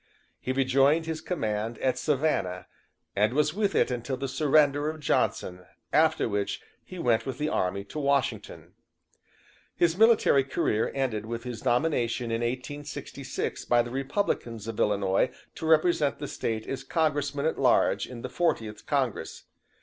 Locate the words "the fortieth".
18.23-18.87